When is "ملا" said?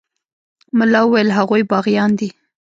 0.77-1.01